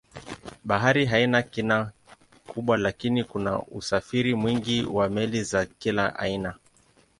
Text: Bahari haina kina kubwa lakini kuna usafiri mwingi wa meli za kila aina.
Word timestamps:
Bahari 0.65 1.05
haina 1.05 1.41
kina 1.41 1.91
kubwa 2.47 2.77
lakini 2.77 3.23
kuna 3.23 3.59
usafiri 3.63 4.35
mwingi 4.35 4.83
wa 4.83 5.09
meli 5.09 5.43
za 5.43 5.65
kila 5.65 6.15
aina. 6.19 6.55